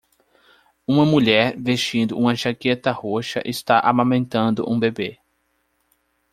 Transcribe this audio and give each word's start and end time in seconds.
Uma 0.87 1.05
mulher 1.05 1.55
vestindo 1.59 2.17
uma 2.17 2.33
jaqueta 2.33 2.91
roxa 2.91 3.39
está 3.45 3.77
amamentando 3.79 4.67
um 4.67 4.79
bebê. 4.79 5.19